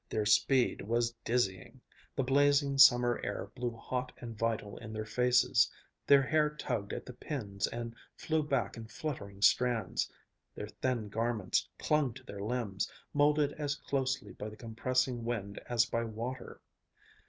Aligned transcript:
Their 0.09 0.25
speed 0.25 0.81
was 0.81 1.11
dizzying. 1.23 1.79
The 2.15 2.23
blazing 2.23 2.79
summer 2.79 3.21
air 3.23 3.51
blew 3.53 3.69
hot 3.69 4.11
and 4.17 4.35
vital 4.35 4.75
in 4.77 4.93
their 4.93 5.05
faces; 5.05 5.69
their 6.07 6.23
hair 6.23 6.49
tugged 6.49 6.91
at 6.91 7.05
the 7.05 7.13
pins 7.13 7.67
and 7.67 7.95
flew 8.15 8.41
back 8.41 8.75
in 8.77 8.87
fluttering 8.87 9.43
strands; 9.43 10.11
their 10.55 10.69
thin 10.69 11.07
garments 11.09 11.69
clung 11.77 12.15
to 12.15 12.23
their 12.23 12.41
limbs, 12.41 12.91
molded 13.13 13.53
as 13.59 13.75
closely 13.75 14.33
by 14.33 14.49
the 14.49 14.57
compressing 14.57 15.23
wind 15.23 15.61
as 15.67 15.85
by 15.85 16.03
water. 16.03 16.59